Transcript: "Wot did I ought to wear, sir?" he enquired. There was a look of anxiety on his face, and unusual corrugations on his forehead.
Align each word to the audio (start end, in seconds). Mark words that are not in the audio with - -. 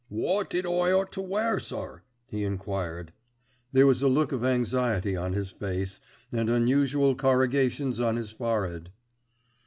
"Wot 0.09 0.49
did 0.49 0.65
I 0.65 0.91
ought 0.91 1.11
to 1.11 1.21
wear, 1.21 1.59
sir?" 1.59 2.01
he 2.25 2.43
enquired. 2.43 3.13
There 3.71 3.85
was 3.85 4.01
a 4.01 4.07
look 4.07 4.31
of 4.31 4.43
anxiety 4.43 5.15
on 5.15 5.33
his 5.33 5.51
face, 5.51 5.99
and 6.31 6.49
unusual 6.49 7.13
corrugations 7.13 7.99
on 7.99 8.15
his 8.15 8.31
forehead. 8.31 8.89